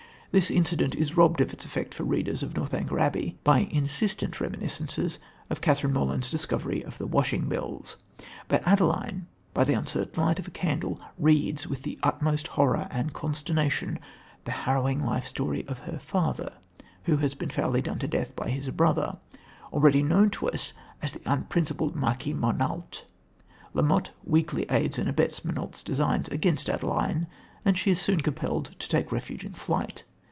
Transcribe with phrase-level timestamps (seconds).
[0.33, 5.19] This incident is robbed of its effect for readers of Northanger Abbey by insistent reminiscences
[5.49, 7.97] of Catherine Morland's discovery of the washing bills.
[8.47, 13.11] But Adeline, by the uncertain light of a candle, reads, with the utmost horror and
[13.13, 13.99] consternation,
[14.45, 16.53] the harrowing life story of her father,
[17.03, 19.17] who has been foully done to death by his brother,
[19.73, 20.71] already known to us
[21.01, 23.03] as the unprincipled Marquis Montalt.
[23.73, 27.27] La Motte weakly aids and abets Montalt's designs against Adeline,
[27.65, 30.05] and she is soon compelled to take refuge in flight.